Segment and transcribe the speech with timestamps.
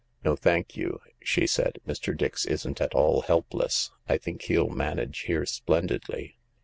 [0.25, 2.17] "No, thank you," she said." Mr.
[2.17, 3.91] Dix isn't at all help less.
[4.09, 6.37] I think he'll manage here splendidly.